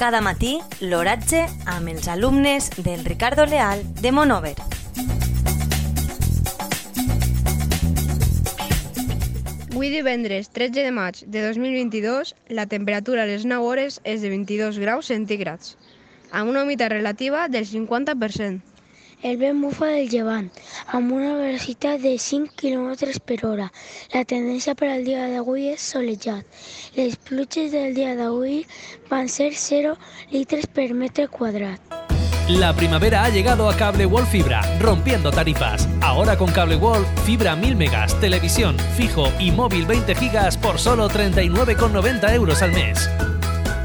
[0.00, 4.54] Cada matí, l'oratge amb els alumnes del Ricardo Leal de Monover.
[9.68, 14.32] Avui divendres 13 de maig de 2022, la temperatura a les 9 hores és de
[14.32, 15.76] 22 graus centígrads,
[16.32, 18.69] amb una humitat relativa del 50%.
[19.22, 20.46] El vent bufa del llevant,
[20.96, 22.94] amb una velocitat de 5 km
[23.28, 23.66] per hora.
[24.14, 26.46] La tendència per al dia d'avui és solejat.
[26.96, 28.62] Les pluges del dia d'avui
[29.10, 29.92] van ser 0
[30.32, 31.80] litres per metre quadrat.
[32.48, 35.86] La primavera ha llegado a Cable Wall Fibra, rompiendo tarifas.
[36.00, 41.10] Ahora con Cable Wall, fibra 1000 megas, televisión, fijo y móvil 20 gigas por solo
[41.10, 43.08] 39,90 euros al mes.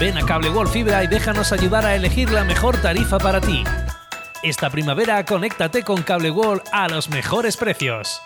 [0.00, 3.62] Ven a Cable Wall Fibra y déjanos ayudar a elegir la mejor tarifa para ti.
[4.42, 8.22] Esta primavera conéctate con Cable Wall a los mejores precios.